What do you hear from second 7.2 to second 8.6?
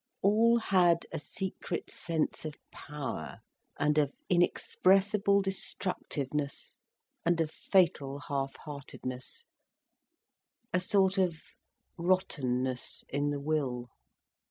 and of fatal half